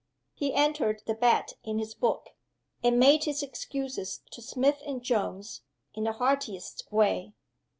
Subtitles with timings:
[0.33, 2.31] He entered the bet in his book;
[2.83, 5.61] and made his excuses to Smith and Jones
[5.93, 7.33] in the heartiest way.